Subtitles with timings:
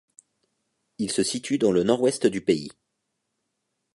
[0.97, 2.71] Il se situe dans le nord-ouest du pays.